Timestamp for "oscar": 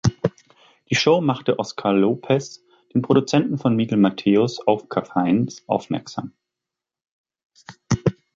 1.59-1.93